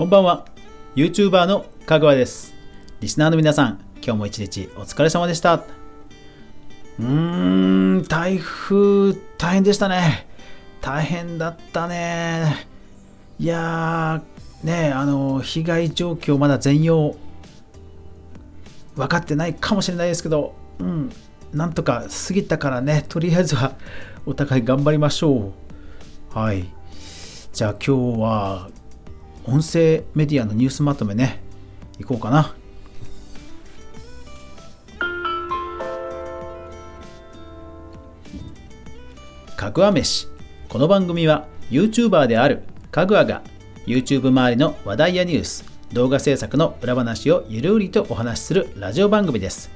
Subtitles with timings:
[0.00, 0.46] こんばんは。
[0.96, 2.54] YouTuber のかぐわです。
[3.00, 5.56] リスナーの皆さん今日も一日お疲れ様でした。
[5.56, 10.26] うーん台風大変でしたね。
[10.80, 12.66] 大変だったね。
[13.38, 17.14] いやーねあの被害状況まだ全容
[18.96, 21.12] 分かってないかもしれないですけどうん
[21.52, 23.04] なんとか過ぎたからね。
[23.06, 23.74] とりあえずは
[24.24, 25.52] お互い頑張りましょ
[26.32, 26.38] う。
[26.38, 26.64] はい。
[27.52, 28.70] じゃあ今日は
[29.44, 31.40] 音声メディアのニュースまとめね。
[31.98, 32.54] いこうかな。
[39.56, 40.28] かぐわ飯。
[40.68, 43.42] この番組は YouTuber であるかぐわが
[43.86, 49.70] YouTube 周りの話題やニュース動画制作の裏話をゆるりとお話しするラジオ番組です。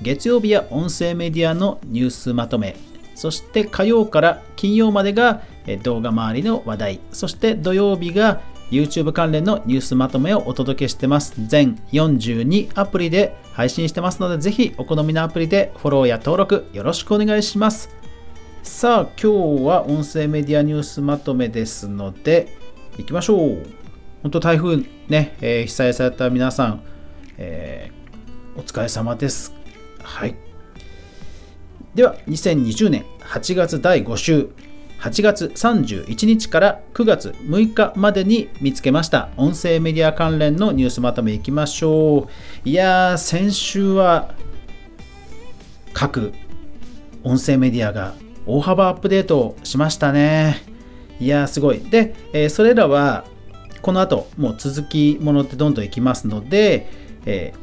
[0.00, 2.74] 月曜日や音声メディアのニュースまとめ。
[3.14, 5.42] そして火曜から金曜までが
[5.82, 7.00] 動画周りの話題。
[7.12, 11.34] そして土曜日が YouTube 関連のニュースまとめをお届けしてます。
[11.46, 17.90] 全42アプリで配信してますのでぜひお好みのアプリでフォローや登録よろしくお願いします。
[18.62, 22.56] さあ今日は音声メディアニュースまとめですので
[22.98, 23.66] いきましょう。
[24.22, 26.82] 本当台風ね、えー、被災された皆さん、
[27.38, 29.54] えー、お疲れ様です。
[30.02, 30.36] はい。
[31.94, 34.69] では2020年8月第5週。
[35.00, 39.30] 8月31日から9月6日までに見つけました。
[39.38, 42.28] 音声メディア関連のニュースまとめいきましょ
[42.64, 42.68] う。
[42.68, 44.34] いやー先週は
[45.94, 46.34] 各
[47.24, 50.62] 音声メディアが大幅アップデートしましたね。
[51.18, 51.80] いやーすごい。
[51.80, 53.24] で、えー、それらは
[53.80, 56.90] この後もう続きものってどんどんいきますので、
[57.24, 57.54] え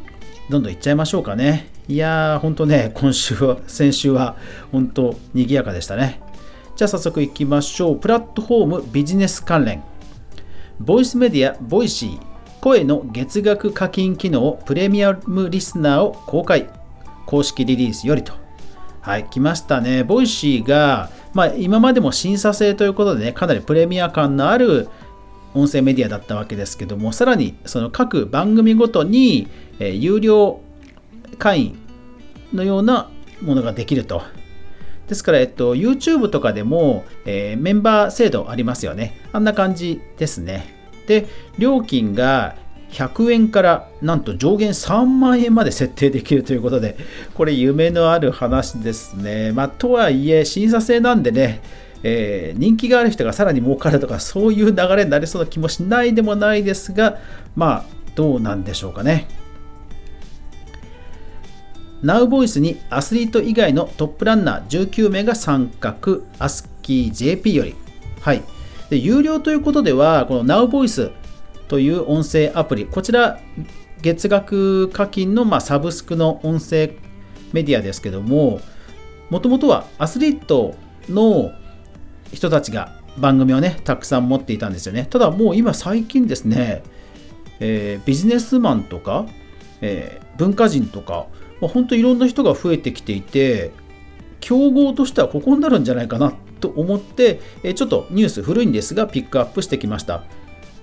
[0.50, 1.70] ー、どんどんいっちゃいましょうかね。
[1.88, 4.36] いやー、ほんとね、今週は、先週は、
[4.74, 6.20] 本当賑やかでしたね。
[6.78, 7.96] じゃあ早速いきましょう。
[7.96, 9.82] プラットフォームビジネス関連。
[10.80, 12.20] ボイスメディア、 Voicy、
[12.62, 16.70] 声の月額課金機能、プレミアムリスナーを公開。
[17.26, 18.34] 公式リリースよりと。
[19.02, 20.04] はい、来ましたね。
[20.04, 24.88] Voicy が、まあ、今までも審査制ということでね、かなりプレミア感のある
[25.56, 29.48] 音声メディアだったわけですけども、さらにその各番組ごとに、
[29.80, 30.62] えー、有料
[31.40, 31.80] 会員
[32.54, 33.10] のような
[33.42, 34.22] ものができると。
[35.08, 39.22] ですから、えっと、YouTube とかでも、えー、メンバー制度ありますよね。
[39.32, 40.76] あんな感じですね。
[41.08, 42.56] で、料金が
[42.92, 46.98] 100円からなんと上限3万円まで設定できるということで、
[47.34, 49.52] これ夢のある話ですね。
[49.54, 51.62] まあ、とはいえ、審査制なんでね、
[52.04, 57.18] えー、人気がある人がさらに儲かるとか、そういう流れになりそうな気もしないでもないですが、
[57.56, 57.84] まあ、
[58.16, 59.28] どうなんでしょうかね。
[62.04, 67.76] NowVoice にアスリート以外のトップランナー19名が参画、アスキー JP より。
[68.22, 68.44] はい。
[68.90, 71.12] で、有料ということでは、この NowVoice
[71.68, 73.40] という音声アプリ、こちら、
[74.02, 76.94] 月額課金の、まあ、サブスクの音声
[77.52, 78.62] メディアですけども、
[79.30, 80.76] もともとはアスリート
[81.10, 81.52] の
[82.32, 85.08] 人たちが番組をね、たくさん持っていたんですよね。
[85.10, 86.84] ただもう今最近ですね、
[87.60, 89.26] えー、ビジネスマンとか、
[89.82, 91.28] えー、文化人とか、
[91.62, 93.72] まあ、本当いろんな人が増えてきていて
[94.40, 100.24] 競合としてはここになるんじゃないかなと思って、えちょっとニュース古いんですがピックアップしてきました。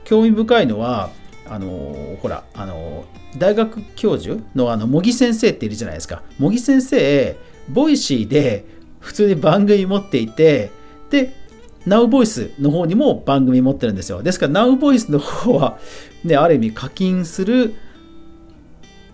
[0.05, 1.11] 興味深いのは
[1.49, 6.23] あのー、ほら、あのー、大学教授のあの茂木先生っているじゃないですか。
[6.39, 7.37] 茂木先生
[7.69, 8.65] Voicy で
[9.01, 10.71] 普通に番組持っていて
[11.11, 11.35] で
[11.87, 14.23] NowVoice の方にも番組持ってるんですよ。
[14.23, 15.79] ですから NowVoice の方は、
[16.25, 17.75] ね、ある意味課金する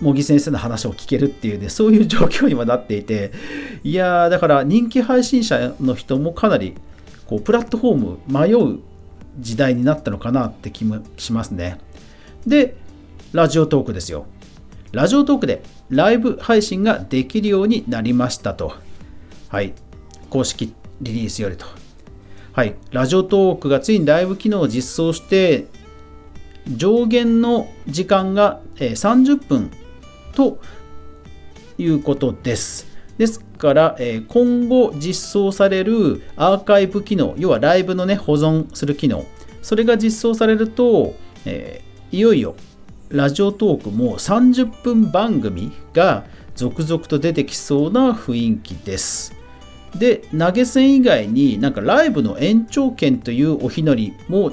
[0.00, 3.32] 茂木先生の話を聞けるっていうね、そういう状況にはなっていて、
[3.84, 6.74] いやー、だから人気配信者の人もかなり、
[7.26, 8.80] こう、プラットフォーム迷う
[9.38, 11.78] 時代になったのかなって気もしますね。
[12.46, 12.76] で、
[13.32, 14.26] ラジオトークですよ。
[14.92, 18.74] ラジオトークでライブ配信ができるようになりましたと。
[19.48, 19.74] はい。
[20.30, 21.66] 公式リリースよりと。
[22.52, 22.74] はい。
[22.90, 25.66] ラジオトークがついにライブ機能を実装して、
[26.74, 29.70] 上限の時間が30分
[30.34, 30.58] と
[31.78, 32.86] いうことです。
[33.18, 39.26] ですから、え今後実装されるアーカイブ機能、要はライブのね、保存する機能、
[39.62, 41.82] それが実装されると、え
[42.12, 42.54] いよいよ
[43.10, 46.24] ラジオトークも30分番組が
[46.54, 49.34] 続々と出てきそうな雰囲気です。
[49.96, 54.52] で、投げ銭以外になんかライブの延長券というおひのりも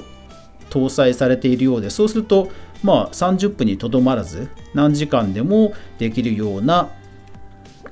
[0.70, 2.48] 搭載されているようで、そうすると
[2.82, 6.90] まあ、30分にとどまらず何時間でもできるような、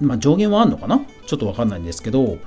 [0.01, 1.01] まあ、上限はあるのかな？
[1.27, 2.39] ちょっとわかんないんですけど、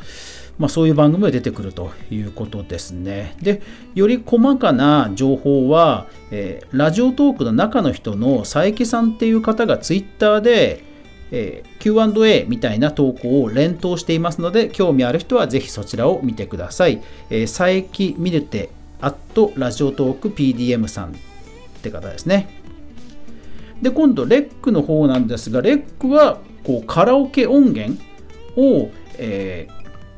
[0.57, 3.35] まあ、そういう番組が出てくるということですね。
[3.41, 3.61] で、
[3.95, 10.83] より細かな情報は、えー、ラジオトークの中の人の佐伯さんっていう方がツイッターで、
[11.31, 17.01] えー、Q&A みたいな投稿を連投していますので、興味ある人はぜひそちらを見てください。
[17.29, 18.69] えー、佐伯ミルテ
[19.01, 21.15] アットラジオトーク PDM さん
[21.79, 22.61] って方ですね。
[23.81, 28.01] で、今度、レックの方なんですが、レックはこうカラオケ音源
[28.57, 29.67] を、え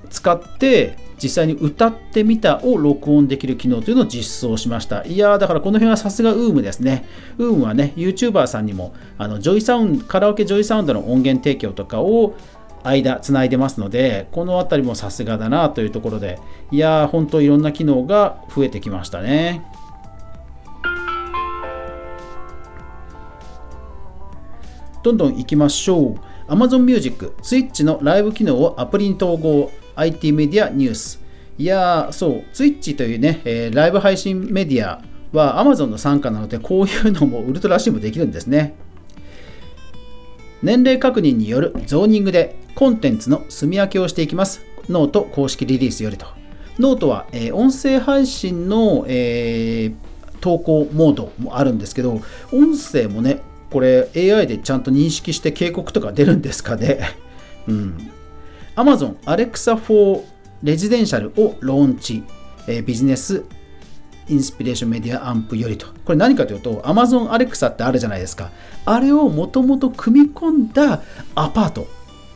[0.05, 5.05] ー、使って実際に歌ってみたを録音できる機能というのを実装しました。
[5.05, 7.05] いやー、だからこの辺はさすが UM ですね。
[7.37, 12.35] UM はね、YouTuber さんにもあの JOYSOUND、カラオケ JOYSOUND の音源提供とかを
[12.83, 16.39] 間つないでますので、この辺りもさすがだなというところで、
[16.71, 19.63] いやー、本当いろんな機能が増えてきましたね。
[25.03, 26.15] どんどん行きましょう。
[26.51, 31.21] Amazon Music、Twitch のライブ機能をアプリに統合、 ITmedia ニュース。
[31.57, 35.01] いやー、そう、Twitch というね、えー、ライブ配信メディア
[35.31, 38.75] は Amazon の傘下なので、こういうのもウルトラ C もできるんですね。
[40.61, 44.61] 年齢確認によるゾーニングでコンテンツの住み分けをしていきます。
[44.89, 46.27] ノート公式リリースよりと。
[46.79, 52.21] ノートは、えー、音声配信の、えー、投稿モードもあるんですけど、
[52.51, 56.99] 音声もね、これ AI でちゃんと認識して警告とか出るんですかね？
[57.67, 58.11] うん。
[58.75, 60.21] Amazon Alexa for
[60.63, 62.23] Residential をローンチ、
[62.67, 63.43] えー、ビジネス
[64.27, 65.87] インスピレーションメディアアンプよりと。
[66.05, 68.51] これ何かというと Amazon Alexa ってあるじゃないですか。
[68.85, 71.01] あれをもともと組み込んだ
[71.35, 71.87] アパート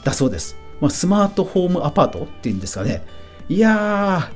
[0.04, 0.56] だそうです。
[0.81, 3.04] まあ、スマートホームアパートっていうんですかね。
[3.48, 4.31] いや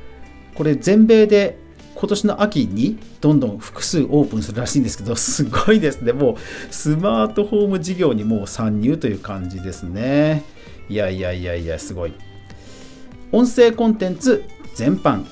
[0.54, 1.58] ー、これ全米で
[2.00, 6.14] 今年の秋にどんどん複数オープンするらしいんですけど、すごいですね。
[6.14, 6.36] もう
[6.74, 10.46] スマートフォーム事業にもう参入という感じですね。
[10.88, 12.14] いやいやいやいや、すごい。
[13.34, 15.26] 音声コンテンツ全般。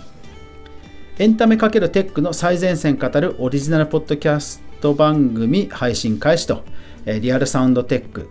[1.18, 6.66] エンタメ×テックの最前線語るオリジナルポッドキャスト番組配信開始と、
[7.06, 8.30] リアルサウンドテック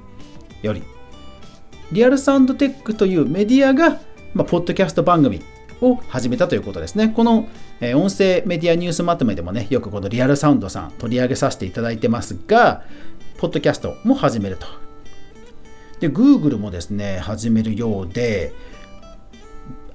[0.60, 0.82] より。
[1.90, 3.98] リアルサウンドテックというメディアが、
[4.34, 5.40] まあ、ポッドキャスト番組
[5.80, 7.08] を始めたということですね。
[7.08, 7.48] この、
[7.80, 12.84] え音声メディアニュースまとめでもね、よくこのリアルサウンドさん取り上げさせていただいてますが、
[13.38, 14.66] ポッドキャストも始めると。
[16.00, 18.52] で、Google もですね、始めるようで、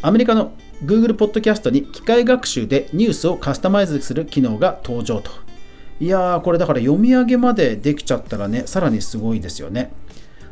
[0.01, 5.31] アメリカの Google ポッドキャストに機械学習でニュースをカスタマイズする機能が登場と。
[5.99, 9.91] いやー、これだから読み上げまでできちゃったらね、さらにすごいですよね。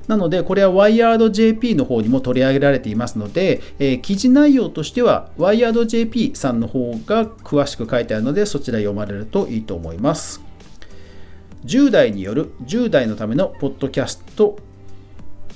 [0.10, 10.42] なので、これは WiredJP の方にも取り上げられていますので、えー、記事内容としては WiredJP さんの方が詳しく書いてあるので、そちら読まれるといいと思います。
[11.66, 14.58] 10代による10代のためのポッドキャスト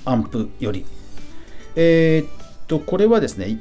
[0.04, 0.86] アンプより。
[1.74, 3.58] えー、っと、これはですね、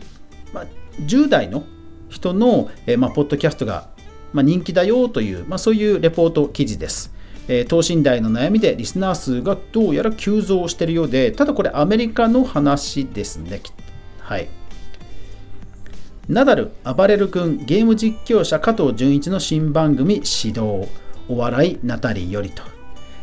[0.53, 0.63] ま、
[0.99, 1.63] 10代の
[2.09, 3.89] 人の、えー、ま、ポッドキャストが、
[4.31, 7.11] ま、人気だよという、ま、そういうレポート記事です。
[7.47, 13.61] え等身大の悩みでリスナー数がどうやら急増しているようで、ただこれアメリカの話ですね。
[14.19, 14.47] はい。
[16.29, 20.87] ナダル、暴れる君、ゲーム実況者加藤純一の新番組指導、
[21.27, 22.63] お笑いナタリーよりと。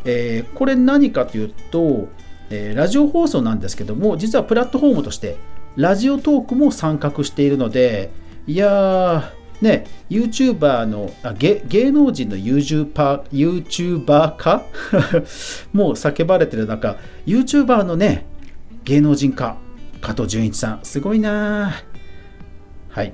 [0.05, 2.09] えー、これ何かというと、
[2.51, 5.37] えー、ラジオ放送なんですけども、実はプラットフォームとして、
[5.75, 8.11] ラジオトークも参画しているので、
[8.45, 14.65] いやー、ね、YouTuber のあ芸能人の YouTuber, YouTuber 化
[15.71, 18.25] もう叫ばれてる中、YouTuber のね、
[18.83, 19.57] 芸能人化、
[20.01, 21.73] 加藤純一さん、すごいな
[22.89, 23.13] はい。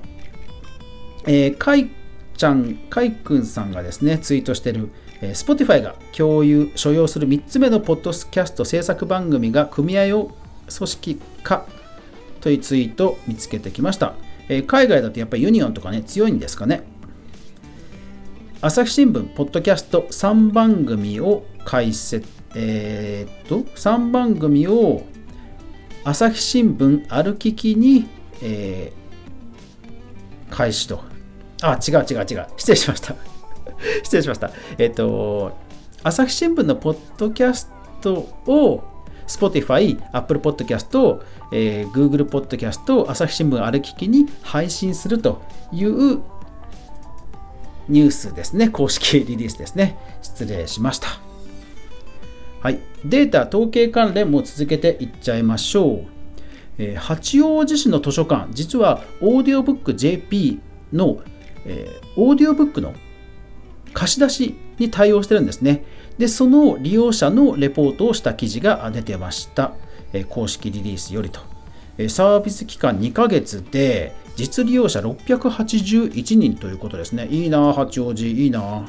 [1.26, 1.90] えー、かい
[2.36, 4.88] ちゃん、かいくんさんがですね、ツイートしてる、
[5.20, 10.30] えー、Spotify が共有、所要する3つ目のポッドキャスト制作番組が組合を
[10.74, 11.66] 組織化
[12.40, 14.14] というツイートを見つけてきました。
[14.48, 16.82] えー、海外だとやっぱりユニオンとかね、強いんですかね。
[18.60, 25.04] 朝日新聞、ポッドキャスト3番組を開設、えー、っと、3番組を
[26.02, 28.08] 朝日新聞歩ききに、
[28.42, 31.02] えー、開始と。
[31.62, 32.46] あ、違う違う違う。
[32.56, 33.14] 失礼しました。
[34.02, 34.50] 失礼しました。
[34.78, 35.56] えっ、と、
[36.02, 38.14] 朝日新聞のポッドキャスト
[38.46, 38.82] を
[39.28, 41.20] Spotify、Apple Podcast、
[41.52, 45.42] えー、Google Podcast、朝日新聞ある聞きに配信すると
[45.72, 46.20] いう
[47.88, 48.68] ニュースですね。
[48.68, 49.96] 公式リリースですね。
[50.22, 51.08] 失礼しました。
[52.60, 52.80] はい。
[53.04, 56.06] データ統計関連も続けていっちゃいましょう。
[56.78, 60.60] えー、八王子市の図書館、実はオーディオブック JP
[60.92, 61.22] の、
[61.66, 62.94] えー、オーディオブックの
[63.92, 65.84] 貸し出しに対応してるんですね。
[66.18, 69.72] で、その利用者のレポートをした記事が出てました。
[70.28, 71.40] 公式リリースよりと。
[72.08, 77.26] サービス期間2ヶ月で実利用者681人ということですね。
[77.28, 78.88] いいな、八王子、いいな。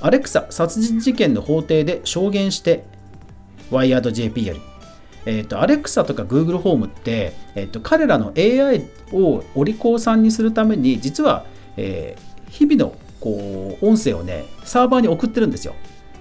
[0.00, 2.84] アレクサ、殺人事件の法廷で証言して、
[3.70, 4.60] ワイヤード JP より。
[5.24, 15.74] えっ、ー、と、アレクサとか Google ホームって、えっ、ー、と、彼らの AI をお利口さんにするために、実は、えー、日々のこう音声をね、サーバーに送ってるんですよ。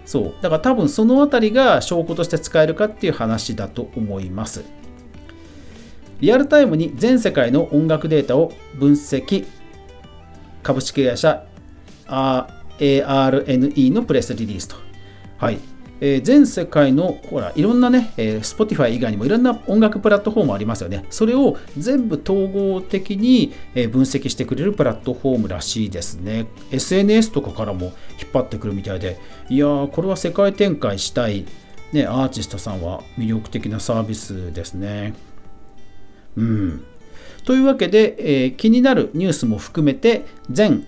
[0.05, 0.33] そう。
[0.41, 4.63] だから多分その辺りが証拠として使えるかっていう話だと思います。
[6.19, 9.47] リアルタイムに全世界の音楽データを分析。
[10.61, 11.43] 株式会社
[12.07, 14.75] ARNE のプレスリリースと。
[15.39, 15.57] はい。
[16.01, 21.05] えー、全世界のほらいろんなね、えー、Spotify 以外にもいろんな音楽プラットフォームありますよね。
[21.09, 26.47] それを全部統合的にえ分析してくれるプラットフォームらしいですね。
[26.71, 31.45] SNS とかからも引っ張ってくるみたいで、いやー、これは世界展開したい、
[31.93, 35.13] ね、アーティストさんは魅力的なサービスですね。
[36.35, 36.83] うん。
[37.45, 40.87] というわけで、えー、気になるニュースも含めて全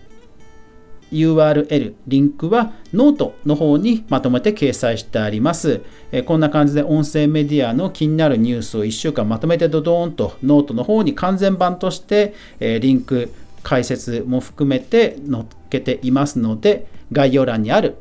[1.14, 5.82] URL、リンクはノートの方にまとめて掲載してあります。
[6.12, 17.98] えこんな感じで音声メディアの気になるニュースを1週間まとめてドドーンとノートの方に完全版として、えリンク、解説も含めて載っけていますので、概要欄にある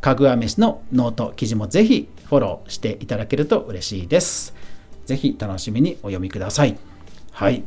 [0.00, 4.54] かぐわ飯のノート記事もぜひフォローしていただけると嬉しいです。
[5.06, 6.78] ぜひ楽しみにお読みください。
[7.32, 7.64] はい。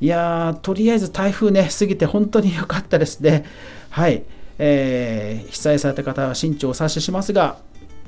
[0.00, 3.44] いや、とりあえず台風ね、過ぎて本当に良かったですね。
[3.90, 4.22] はい、
[4.58, 7.58] えー、被災された方は慎重を察ししますが、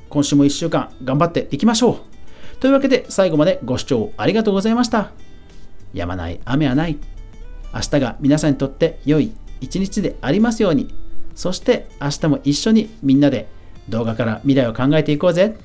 [0.09, 2.59] 今週も1週間頑張っていきましょう。
[2.59, 5.11] というわけで最後までご視聴ありがとうございました。
[5.93, 6.97] やまない雨はない。
[7.73, 9.31] 明日が皆さんにとって良い
[9.61, 10.93] 一日でありますように。
[11.33, 13.47] そして明日も一緒にみんなで
[13.89, 15.57] 動画から未来を考えていこうぜ。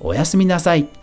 [0.00, 1.01] おやすみなさい。